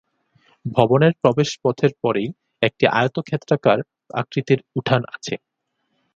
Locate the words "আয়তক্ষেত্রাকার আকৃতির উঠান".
2.93-5.01